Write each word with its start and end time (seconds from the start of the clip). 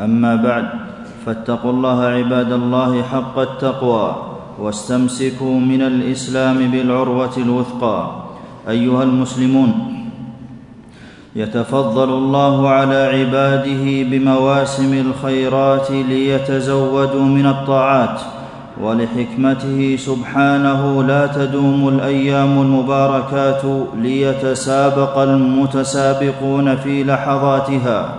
أما 0.00 0.36
بعد 0.36 0.64
فاتقوا 1.26 1.70
الله 1.70 2.02
عباد 2.04 2.52
الله 2.52 3.02
حق 3.02 3.38
التقوى 3.38 4.16
واستمسكوا 4.58 5.60
من 5.60 5.82
الإسلام 5.82 6.70
بالعروة 6.70 7.36
الوثقى. 7.36 8.10
أيها 8.68 9.02
المسلمون 9.02 9.72
يتفضل 11.36 12.08
الله 12.08 12.68
على 12.68 12.94
عباده 12.94 13.84
بمواسم 14.10 14.92
الخيرات 14.94 15.90
ليتزودوا 15.90 17.24
من 17.24 17.46
الطاعات 17.46 18.20
ولحكمته 18.82 19.96
سبحانه 19.96 21.02
لا 21.02 21.26
تدوم 21.26 21.88
الأيام 21.88 22.60
المباركات 22.60 23.62
ليتسابق 23.96 25.18
المتسابقون 25.18 26.76
في 26.76 27.04
لحظاتها. 27.04 28.14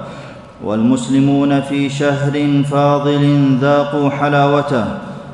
والمسلمون 0.64 1.62
في 1.62 1.90
شهر 1.90 2.64
فاضل 2.72 3.58
ذاقوا 3.62 4.10
حلاوته 4.10 4.86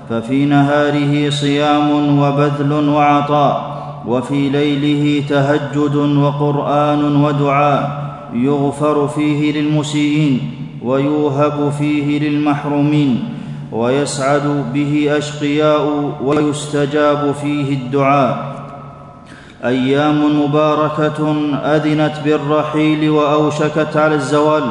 ففي 0.09 0.45
نهاره 0.45 1.29
صيام 1.29 2.19
وبذل 2.19 2.89
وعطاء 2.89 3.73
وفي 4.07 4.49
ليله 4.49 5.27
تهجد 5.29 5.95
وقرآن 5.95 7.23
ودعاء 7.23 8.03
يغفر 8.33 9.07
فيه 9.07 9.61
للمسيئين 9.61 10.51
ويوهب 10.83 11.71
فيه 11.77 12.19
للمحرومين 12.19 13.23
ويسعد 13.71 14.65
به 14.73 15.17
أشقياء 15.17 16.11
ويستجاب 16.23 17.35
فيه 17.41 17.73
الدعاء. 17.73 18.53
أيام 19.65 20.43
مباركة 20.43 21.35
أذنت 21.63 22.13
بالرحيل 22.25 23.09
وأوشكت 23.09 23.97
على 23.97 24.15
الزوال 24.15 24.63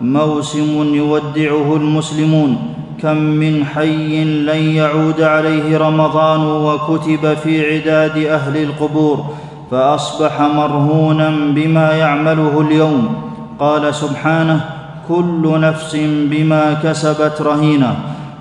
موسم 0.00 0.94
يودعه 0.94 1.76
المسلمون. 1.76 2.56
كم 3.02 3.16
من 3.16 3.64
حي 3.64 4.24
لن 4.24 4.74
يعود 4.74 5.22
عليه 5.22 5.78
رمضان 5.78 6.46
وكتب 6.46 7.34
في 7.34 7.74
عداد 7.74 8.18
أهل 8.18 8.56
القبور 8.56 9.24
فأصبح 9.70 10.40
مرهونا 10.40 11.30
بما 11.30 11.92
يعمله 11.92 12.60
اليوم. 12.60 13.14
قال 13.58 13.94
سبحانه 13.94 14.64
كل 15.08 15.60
نفس 15.60 15.96
بما 16.02 16.80
كسبت 16.84 17.42
رهينة 17.42 17.96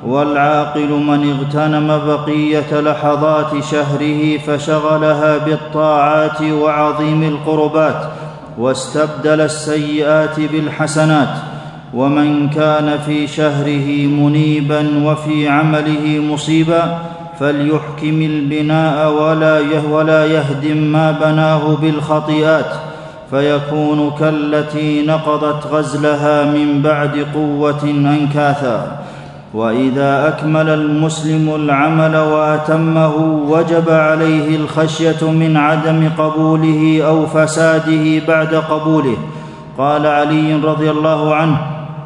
والعاقل 0.08 0.90
من 0.90 1.32
اغتنم 1.32 1.88
بقية 2.08 2.82
لحظات 2.82 3.64
شهره 3.64 4.38
فشغلها 4.38 5.38
بالطاعات 5.38 6.42
وعظيم 6.42 7.24
القربات 7.24 8.02
واستبدل 8.58 9.42
السيئات 9.42 10.40
بالحسنات. 10.40 11.49
ومن 11.94 12.50
كان 12.50 13.00
في 13.06 13.28
شهره 13.28 14.08
منيبا 14.08 14.88
وفي 15.06 15.48
عمله 15.50 16.22
مصيبا 16.32 17.00
فليحكم 17.40 18.22
البناء 18.22 19.12
ولا 19.12 19.62
ولا 19.92 20.26
يهدم 20.26 20.78
ما 20.78 21.12
بناه 21.12 21.78
بالخطيئات 21.82 22.74
فيكون 23.32 24.12
كالتي 24.20 25.06
نقضت 25.06 25.68
غزلها 25.68 26.46
من 26.46 26.82
بعد 26.82 27.26
قوة 27.34 27.84
أنكاثا. 27.84 29.00
وإذا 29.54 30.28
أكمل 30.28 30.70
المسلم 30.70 31.56
العمل 31.56 32.18
وأتمه 32.18 33.16
وجب 33.48 33.90
عليه 33.90 34.56
الخشية 34.56 35.32
من 35.32 35.58
عدم 35.58 36.10
قبوله 36.18 37.04
أو 37.08 37.26
فساده 37.26 38.22
بعد 38.28 38.56
قبوله. 38.56 39.18
قال 39.78 40.08
علي 40.08 40.56
رضي 40.56 40.92
الله 40.92 41.36
عنه 41.36 41.58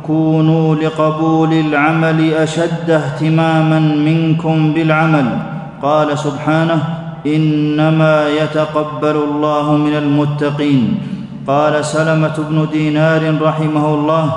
كونوا 0.08 0.76
لقبول 0.76 1.54
العمل 1.54 2.34
أشد 2.34 2.90
اهتماما 2.90 3.80
منكم 3.80 4.74
بالعمل. 4.74 5.26
قال 5.84 6.18
سبحانه 6.18 6.84
إنما 7.26 8.30
يتقبل 8.30 9.16
الله 9.16 9.72
من 9.72 9.96
المتقين. 9.96 10.98
قال 11.48 11.86
سلمة 11.86 12.36
بن 12.50 12.68
دينار 12.72 13.42
رحمه 13.42 13.94
الله 13.94 14.34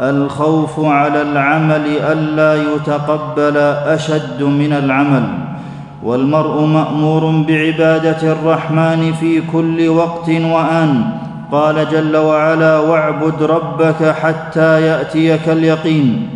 الخوف 0.00 0.80
على 0.80 1.22
العمل 1.22 1.84
ألا 1.86 2.62
يتقبل 2.62 3.56
أشد 3.86 4.42
من 4.42 4.72
العمل. 4.72 5.22
والمرء 6.02 6.64
مأمور 6.64 7.44
بعبادة 7.48 8.32
الرحمن 8.32 9.12
في 9.20 9.40
كل 9.52 9.88
وقت 9.88 10.28
وآن. 10.28 11.19
قال 11.52 11.88
جل 11.90 12.16
وعلا 12.16 12.78
واعبد 12.78 13.42
ربك 13.42 14.14
حتى 14.22 14.82
يأتيك 14.86 15.48
اليقين 15.48 16.30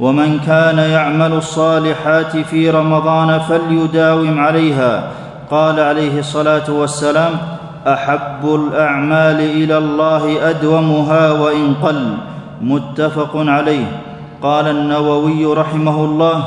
ومن 0.00 0.38
كان 0.46 0.78
يعمل 0.78 1.32
الصالحات 1.32 2.36
في 2.36 2.70
رمضان 2.70 3.38
فليداوم 3.38 4.40
عليها. 4.40 5.10
قال 5.50 5.80
عليه 5.80 6.18
الصلاة 6.18 6.70
والسلام 6.70 7.32
أحب 7.86 8.54
الأعمال 8.54 9.40
إلى 9.40 9.78
الله 9.78 10.50
أدومها 10.50 11.32
وإن 11.32 11.74
قل. 11.82 12.14
متفق 12.62 13.30
عليه. 13.36 13.86
قال 14.42 14.68
النووي 14.68 15.46
رحمه 15.46 16.04
الله 16.04 16.44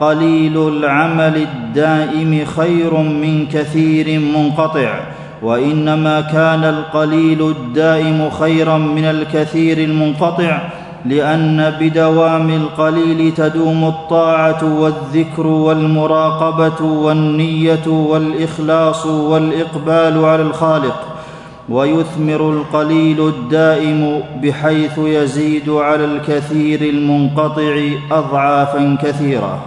قليل 0.00 0.68
العمل 0.68 1.36
الدائم 1.36 2.44
خير 2.56 2.94
من 2.96 3.46
كثير 3.46 4.20
منقطع. 4.20 5.00
وإنما 5.42 6.20
كان 6.20 6.64
القليل 6.64 7.50
الدائم 7.50 8.30
خيرا 8.30 8.78
من 8.78 9.04
الكثير 9.04 9.78
المنقطع 9.78 10.58
لأن 11.04 11.72
بدوام 11.80 12.50
القليل 12.50 13.34
تدوم 13.34 13.84
الطاعة 13.84 14.80
والذكر 14.80 15.46
والمراقبة 15.46 16.82
والنية 16.84 17.86
والإخلاص 17.86 19.06
والإقبال 19.06 20.24
على 20.24 20.42
الخالق. 20.42 21.00
ويثمر 21.68 22.50
القليل 22.50 23.28
الدائم 23.28 24.22
بحيث 24.42 24.98
يزيد 24.98 25.68
على 25.68 26.04
الكثير 26.04 26.80
المنقطع 26.80 27.80
اضعافا 28.10 28.96
كثيرة. 29.02 29.58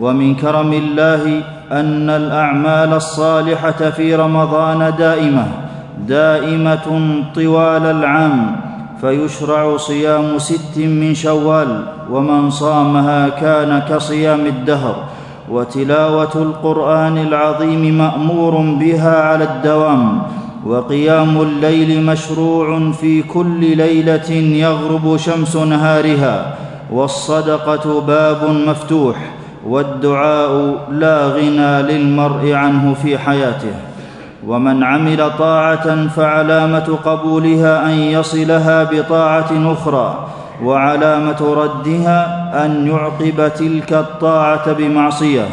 ومن 0.00 0.34
كرم 0.34 0.72
الله 0.72 1.42
أن 1.72 2.10
الأعمال 2.10 2.92
الصالحة 2.94 3.90
في 3.90 4.14
رمضان 4.14 4.94
دائمة 4.98 5.46
دائمة 6.08 7.22
طوال 7.34 7.82
العام 7.82 8.56
فيشرع 9.00 9.76
صيام 9.76 10.38
ست 10.38 10.78
من 10.78 11.14
شوال 11.14 11.84
ومن 12.10 12.50
صامها 12.50 13.28
كان 13.28 13.82
كصيام 13.90 14.46
الدهر 14.46 14.96
وتلاوة 15.50 16.34
القرآن 16.34 17.18
العظيم 17.18 17.98
مأمور 17.98 18.56
بها 18.80 19.22
على 19.22 19.44
الدوام 19.44 20.22
وقيام 20.66 21.40
الليل 21.40 22.06
مشروع 22.06 22.92
في 22.92 23.22
كل 23.22 23.76
ليلة 23.76 24.30
يغرب 24.32 25.16
شمس 25.16 25.56
نهارها 25.56 26.54
والصدقة 26.92 28.00
باب 28.00 28.50
مفتوح. 28.66 29.16
والدعاء 29.68 30.78
لا 30.90 31.26
غنى 31.26 31.82
للمرء 31.82 32.52
عنه 32.52 32.94
في 33.02 33.18
حياته. 33.18 33.74
ومن 34.46 34.84
عمل 34.84 35.30
طاعة 35.38 36.08
فعلامة 36.08 36.98
قبولها 37.04 37.86
أن 37.86 37.90
يصلها 37.90 38.84
بطاعة 38.84 39.72
أخرى 39.72 40.26
وعلامة 40.62 41.40
ردها 41.40 42.50
أن 42.64 42.86
يعقب 42.86 43.52
تلك 43.54 43.92
الطاعة 43.92 44.72
بمعصية. 44.72 45.44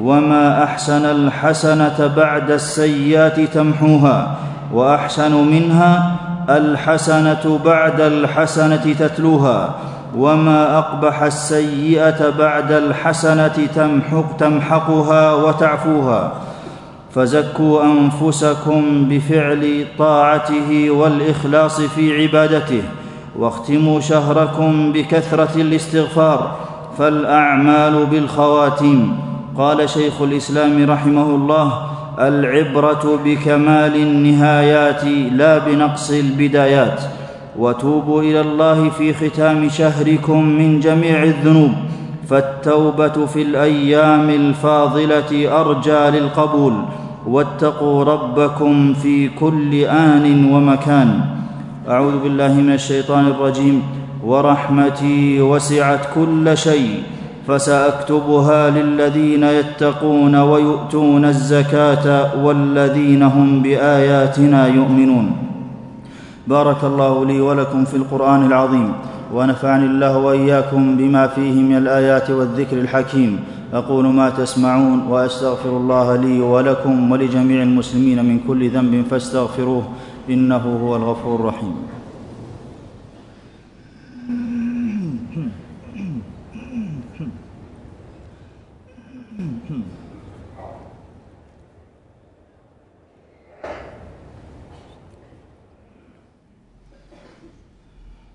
وما 0.00 0.64
أحسن 0.64 1.04
الحسنة 1.04 2.12
بعد 2.16 2.50
السيئات 2.50 3.40
تمحوها 3.40 4.34
وأحسن 4.72 5.32
منها 5.46 6.16
الحسنة 6.50 7.60
بعد 7.64 8.00
الحسنة 8.00 8.94
تتلوها. 8.98 9.74
وما 10.16 10.78
اقبح 10.78 11.22
السيئه 11.22 12.30
بعد 12.38 12.72
الحسنه 12.72 13.68
تمحق 13.74 14.36
تمحقها 14.36 15.34
وتعفوها 15.34 16.32
فزكوا 17.14 17.84
انفسكم 17.84 19.08
بفعل 19.08 19.86
طاعته 19.98 20.90
والاخلاص 20.90 21.80
في 21.80 22.22
عبادته 22.22 22.82
واختموا 23.38 24.00
شهركم 24.00 24.92
بكثره 24.92 25.50
الاستغفار 25.56 26.56
فالاعمال 26.98 28.06
بالخواتيم 28.06 29.16
قال 29.56 29.90
شيخ 29.90 30.22
الاسلام 30.22 30.90
رحمه 30.90 31.22
الله 31.22 31.86
العبره 32.18 33.20
بكمال 33.24 33.96
النهايات 33.96 35.04
لا 35.32 35.58
بنقص 35.58 36.10
البدايات 36.10 37.00
وتوبوا 37.58 38.22
إلى 38.22 38.40
الله 38.40 38.88
في 38.88 39.12
ختام 39.14 39.68
شهركم 39.68 40.44
من 40.44 40.80
جميع 40.80 41.22
الذنوب. 41.22 41.72
فالتوبة 42.28 43.26
في 43.26 43.42
الأيام 43.42 44.30
الفاضلة 44.30 45.60
أرجى 45.60 46.18
للقبول. 46.18 46.72
واتقوا 47.26 48.04
ربكم 48.04 48.94
في 48.94 49.28
كل 49.28 49.74
آن 49.74 50.52
ومكان. 50.52 51.20
أعوذ 51.88 52.18
بالله 52.22 52.54
من 52.54 52.72
الشيطان 52.72 53.26
الرجيم. 53.26 53.82
ورحمتي 54.24 55.40
وسعت 55.40 56.00
كل 56.14 56.56
شيء. 56.56 57.02
فسأكتبها 57.48 58.70
للذين 58.70 59.42
يتقون 59.42 60.36
ويؤتون 60.36 61.24
الزكاة 61.24 62.30
والذين 62.44 63.22
هم 63.22 63.62
بآياتنا 63.62 64.66
يؤمنون. 64.66 65.51
بارك 66.46 66.84
الله 66.84 67.26
لي 67.26 67.40
ولكم 67.40 67.84
في 67.84 67.96
القرآن 67.96 68.46
العظيم 68.46 68.92
ونفعني 69.34 69.86
الله 69.86 70.18
وإياكم 70.18 70.96
بما 70.96 71.26
فيه 71.26 71.62
من 71.62 71.76
الآيات 71.76 72.30
والذكر 72.30 72.78
الحكيم. 72.78 73.40
أقول 73.72 74.04
ما 74.04 74.30
تسمعون 74.30 75.06
وأستغفر 75.08 75.70
الله 75.70 76.16
لي 76.16 76.40
ولكم 76.40 77.12
ولجميع 77.12 77.62
المسلمين 77.62 78.24
من 78.24 78.40
كل 78.48 78.70
ذنب 78.70 79.04
فاستغفروه 79.10 79.84
إنه 80.30 80.78
هو 80.82 80.96
الغفور 80.96 81.40
الرحيم. 81.40 81.74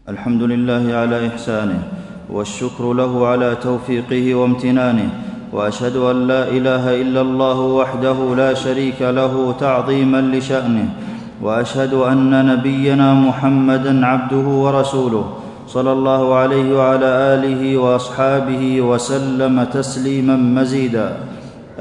الحمد 0.08 0.44
لله 0.44 0.96
على 0.96 1.28
إحسانه 1.28 1.80
والشكر 2.30 2.94
له 2.94 3.28
على 3.28 3.56
توفيقه 3.56 4.36
وامتنانه 4.36 5.10
وأشهد 5.54 5.96
أن 5.96 6.28
لا 6.28 6.48
إله 6.48 7.02
إلا 7.02 7.22
الله 7.22 7.60
وحده 7.60 8.36
لا 8.36 8.54
شريك 8.54 9.02
له 9.02 9.56
تعظيما 9.60 10.22
لشأنه 10.22 10.88
وأشهد 11.42 11.94
أن 11.94 12.46
نبينا 12.46 13.14
محمدا 13.14 14.06
عبده 14.06 14.48
ورسوله 14.64 15.26
صلى 15.68 15.92
الله 15.92 16.36
عليه 16.36 16.68
وعلى 16.80 17.12
آله 17.36 17.78
وأصحابه 17.78 18.82
وسلم 18.82 19.64
تسليما 19.64 20.36
مزيدا. 20.36 21.18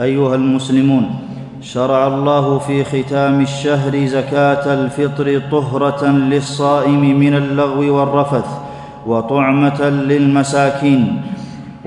أيها 0.00 0.34
المسلمون 0.34 1.04
شرع 1.60 2.06
الله 2.06 2.58
في 2.58 2.84
ختام 2.84 3.40
الشهر 3.40 4.06
زكاة 4.06 4.74
الفطر 4.74 5.42
طهرة 5.50 6.06
للصائم 6.06 7.18
من 7.20 7.34
اللغو 7.34 7.98
والرفث 7.98 8.46
وطعمة 9.06 9.88
للمساكين 9.88 11.22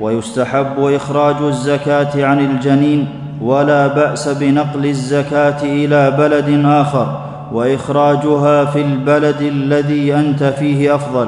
ويستحب 0.02 0.80
إخراج 0.80 1.36
الزكاة 1.42 2.26
عن 2.26 2.40
الجنين 2.40 3.08
ولا 3.42 3.88
بأس 3.88 4.28
بنقل 4.28 4.86
الزكاة 4.86 5.64
إلى 5.64 6.12
بلد 6.12 6.66
آخر 6.66 7.20
وإخراجها 7.54 8.66
في 8.66 8.82
البلد 8.82 9.42
الذي 9.42 10.16
أنت 10.16 10.44
فيه 10.44 10.96
أفضل 10.96 11.28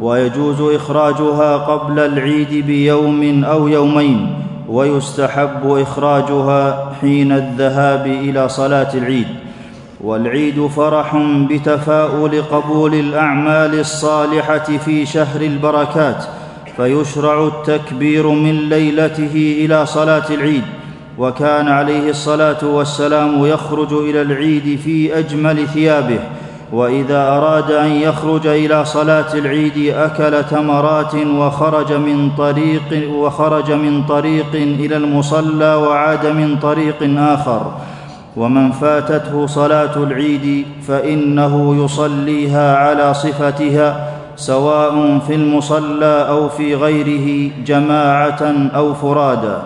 ويجوز 0.00 0.60
إخراجها 0.60 1.56
قبل 1.56 1.98
العيد 1.98 2.66
بيوم 2.66 3.44
أو 3.44 3.68
يومين 3.68 4.42
ويستحب 4.72 5.66
إخراجها 5.66 6.92
حين 7.00 7.32
الذهاب 7.32 8.06
إلى 8.06 8.48
صلاة 8.48 8.94
العيد. 8.94 9.26
والعيد 10.00 10.66
فرح 10.66 11.16
بتفاؤل 11.50 12.42
قبول 12.42 12.94
الأعمال 12.94 13.80
الصالحة 13.80 14.58
في 14.84 15.06
شهر 15.06 15.40
البركات 15.40 16.24
فيشرع 16.76 17.46
التكبير 17.46 18.28
من 18.28 18.68
ليلته 18.68 19.56
إلى 19.64 19.86
صلاة 19.86 20.28
العيد. 20.30 20.64
وكان 21.18 21.68
عليه 21.68 22.10
الصلاة 22.10 22.64
والسلام 22.64 23.46
يخرج 23.46 23.92
إلى 23.92 24.22
العيد 24.22 24.78
في 24.84 25.18
أجمل 25.18 25.68
ثيابه 25.68 26.18
وإذا 26.72 27.28
أراد 27.28 27.70
أن 27.70 27.90
يخرج 27.90 28.46
إلى 28.46 28.84
صلاة 28.84 29.34
العيد 29.34 29.94
أكل 29.94 30.44
تمرات 30.44 31.14
وخرج 31.14 31.92
من 31.92 32.30
طريق 32.38 33.10
وخرج 33.12 33.72
من 33.72 34.04
طريق 34.04 34.54
إلى 34.54 34.96
المصلى 34.96 35.74
وعاد 35.74 36.26
من 36.26 36.56
طريق 36.56 36.96
آخر. 37.18 37.72
ومن 38.36 38.72
فاتته 38.72 39.46
صلاة 39.46 39.96
العيد 39.96 40.66
فإنه 40.88 41.84
يصليها 41.84 42.76
على 42.76 43.14
صفتها 43.14 44.08
سواء 44.36 45.18
في 45.26 45.34
المصلى 45.34 46.26
أو 46.28 46.48
في 46.48 46.74
غيره 46.74 47.50
جماعة 47.66 48.42
أو 48.76 48.94
فرادا. 48.94 49.62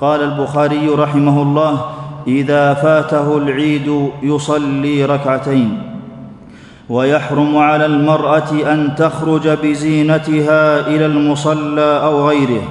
قال 0.00 0.22
البخاري 0.22 0.88
رحمه 0.88 1.42
الله 1.42 1.80
إذا 2.26 2.74
فاته 2.74 3.36
العيد 3.36 4.10
يصلي 4.22 5.04
ركعتين. 5.04 5.89
ويحرم 6.90 7.56
على 7.56 7.86
المرأة 7.86 8.72
أن 8.72 8.94
تخرج 8.98 9.48
بزينتها 9.48 10.86
إلى 10.86 11.06
المصلى 11.06 12.00
أو 12.02 12.28
غيره 12.28 12.62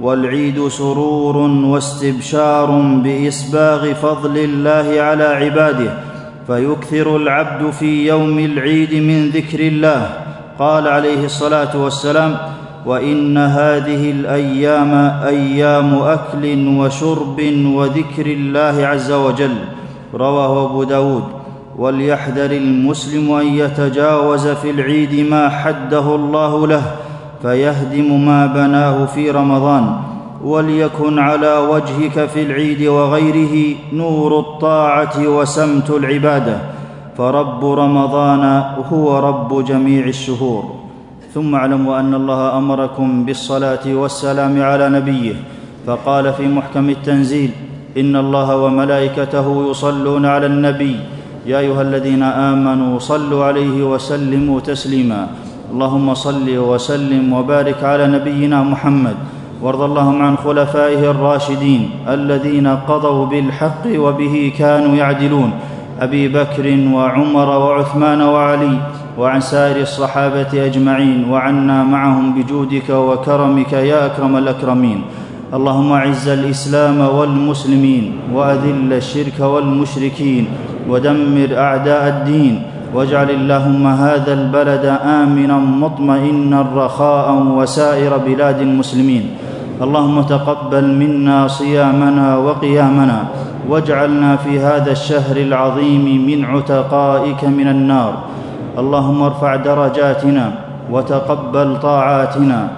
والعيد 0.00 0.68
سرور 0.68 1.36
واستبشار 1.36 2.70
بإسباغ 3.04 3.94
فضل 3.94 4.38
الله 4.38 5.02
على 5.02 5.24
عباده 5.24 5.92
فيكثر 6.46 7.16
العبد 7.16 7.70
في 7.70 8.06
يوم 8.06 8.38
العيد 8.38 8.94
من 8.94 9.30
ذكر 9.30 9.60
الله. 9.60 10.10
قال 10.58 10.88
عليه 10.88 11.24
الصلاة 11.24 11.82
والسلام 11.82 12.36
وإن 12.86 13.38
هذه 13.38 14.10
الأيام 14.10 14.94
أيام 15.26 15.94
أكل 15.94 16.68
وشرب 16.68 17.40
وذكر 17.64 18.26
الله 18.26 18.86
عز 18.86 19.12
وجل. 19.12 19.54
رواه 20.14 20.70
أبو 20.70 20.84
داود. 20.84 21.37
وليحذر 21.78 22.50
المسلم 22.50 23.32
أن 23.32 23.46
يتجاوز 23.46 24.48
في 24.48 24.70
العيد 24.70 25.30
ما 25.30 25.48
حده 25.48 26.14
الله 26.14 26.66
له 26.66 26.82
فيهدم 27.42 28.26
ما 28.26 28.46
بناه 28.46 29.04
في 29.06 29.30
رمضان 29.30 29.96
وليكن 30.44 31.18
على 31.18 31.56
وجهك 31.56 32.26
في 32.28 32.42
العيد 32.42 32.86
وغيره 32.86 33.76
نور 33.92 34.38
الطاعة 34.38 35.28
وسمت 35.28 35.90
العبادة 35.90 36.58
فرب 37.18 37.64
رمضان 37.64 38.62
هو 38.92 39.18
رب 39.18 39.64
جميع 39.64 40.06
الشهور. 40.06 40.64
ثم 41.34 41.54
اعلموا 41.54 42.00
أن 42.00 42.14
الله 42.14 42.58
أمركم 42.58 43.24
بالصلاة 43.24 43.84
والسلام 43.86 44.62
على 44.62 44.88
نبيه 44.88 45.34
فقال 45.86 46.32
في 46.32 46.48
محكم 46.48 46.90
التنزيل 46.90 47.50
إن 47.96 48.16
الله 48.16 48.56
وملائكته 48.56 49.70
يصلون 49.70 50.26
على 50.26 50.46
النبي 50.46 50.96
يا 51.48 51.64
أيها 51.64 51.82
الذين 51.82 52.22
آمنوا 52.22 52.98
صلوا 52.98 53.44
عليه 53.44 53.80
وسلموا 53.80 54.60
تسليما. 54.60 55.28
اللهم 55.72 56.14
صل 56.14 56.44
وسلم 56.44 57.32
وبارك 57.32 57.80
على 57.84 58.04
نبينا 58.06 58.62
محمد. 58.62 59.16
وارض 59.64 59.82
اللهم 59.82 60.22
عن 60.22 60.36
خلفائه 60.36 61.10
الراشدين 61.10 62.04
الذين 62.08 62.66
قضوا 62.68 63.26
بالحق 63.26 63.84
وبه 63.96 64.52
كانوا 64.58 64.92
يعدلون. 64.96 65.50
أبي 66.00 66.28
بكر 66.28 66.66
وعمر 66.94 67.48
وعثمان 67.48 68.20
وعلي 68.22 68.74
وعن 69.18 69.40
سائر 69.40 69.80
الصحابة 69.80 70.52
أجمعين 70.52 71.30
وعنا 71.32 71.84
معهم 71.84 72.36
بجودك 72.36 72.90
وكرمك 72.90 73.72
يا 73.72 74.06
أكرم 74.06 74.36
الأكرمين. 74.36 75.00
اللهم 75.48 75.92
اعز 75.92 76.28
الإسلام 76.28 77.00
والمسلمين 77.00 78.12
وأذل 78.34 78.92
الشرك 78.92 79.40
والمشركين 79.40 80.44
ودمر 80.88 81.48
أعداء 81.56 82.08
الدين 82.08 82.62
واجعل 82.94 83.30
اللهم 83.30 83.86
هذا 83.86 84.32
البلد 84.32 84.84
آمنا 85.04 85.56
مطمئنا 85.56 86.66
رخاء 86.76 87.28
وسائر 87.32 88.12
بلاد 88.16 88.60
المسلمين. 88.60 89.24
اللهم 89.82 90.22
تقبل 90.22 90.84
منا 90.84 91.48
صيامنا 91.48 92.36
وقيامنا 92.36 93.18
واجعلنا 93.68 94.36
في 94.36 94.60
هذا 94.60 94.92
الشهر 94.92 95.36
العظيم 95.36 96.04
من 96.28 96.44
عتقائك 96.44 97.44
من 97.44 97.68
النار. 97.68 98.12
اللهم 98.78 99.22
ارفع 99.22 99.56
درجاتنا 99.56 100.52
وتقبل 100.92 101.68
طاعاتنا 101.80 102.68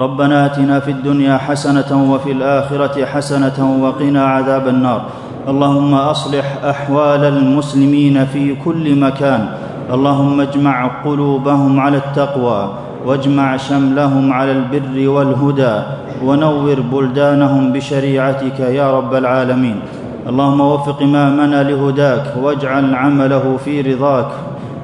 ربنا 0.00 0.46
آتنا 0.46 0.80
في 0.80 0.90
الدنيا 0.90 1.36
حسنة 1.36 2.12
وفي 2.12 2.32
الآخرة 2.32 3.04
حسنة 3.04 3.58
وقنا 3.82 4.24
عذاب 4.24 4.68
النار. 4.68 5.02
اللهم 5.48 5.94
أصلح 5.94 6.64
أحوال 6.64 7.24
المسلمين 7.24 8.24
في 8.24 8.54
كل 8.64 9.00
مكان. 9.00 9.48
اللهم 9.92 10.40
اجمع 10.40 10.86
قلوبهم 11.04 11.80
على 11.80 11.96
التقوى 11.96 12.70
واجمع 13.06 13.56
شملهم 13.56 14.32
على 14.32 14.52
البر 14.52 15.08
والهدى 15.08 15.76
ونور 16.24 16.80
بلدانهم 16.80 17.72
بشريعتك 17.72 18.60
يا 18.60 18.98
رب 18.98 19.14
العالمين. 19.14 19.80
اللهم 20.28 20.60
وفق 20.60 21.02
إمامنا 21.02 21.62
لهداك 21.62 22.24
واجعل 22.42 22.94
عمله 22.94 23.56
في 23.64 23.80
رضاك 23.80 24.30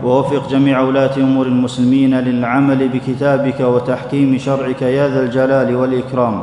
ووفق 0.05 0.49
جميع 0.51 0.81
ولاة 0.81 1.17
أمور 1.17 1.47
المسلمين 1.47 2.15
للعمل 2.21 2.89
بكتابك 2.89 3.61
وتحكيم 3.61 4.39
شرعك 4.39 4.83
يا 4.83 5.09
ذا 5.09 5.21
الجلال 5.23 5.77
والإكرام. 5.77 6.43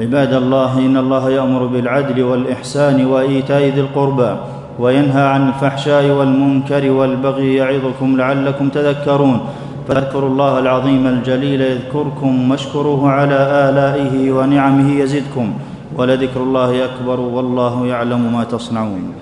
عباد 0.00 0.32
الله 0.32 0.78
إن 0.78 0.96
الله 0.96 1.30
يأمر 1.30 1.66
بالعدل 1.66 2.22
والإحسان 2.22 3.06
وإيتاء 3.06 3.62
ذي 3.62 3.80
القربى 3.80 4.36
وينهى 4.78 5.22
عن 5.22 5.48
الفحشاء 5.48 6.10
والمنكر 6.10 6.90
والبغي 6.90 7.54
يعظكم 7.54 8.16
لعلكم 8.16 8.68
تذكرون. 8.68 9.40
فاذكروا 9.88 10.28
الله 10.28 10.58
العظيم 10.58 11.06
الجليل 11.06 11.60
يذكركم 11.60 12.50
واشكروه 12.50 13.10
على 13.10 13.38
آلائه 13.68 14.32
ونعمه 14.32 14.88
يزدكم. 15.00 15.52
ولذكر 15.98 16.40
الله 16.40 16.84
أكبر 16.84 17.20
والله 17.20 17.86
يعلم 17.86 18.32
ما 18.32 18.44
تصنعون. 18.44 19.12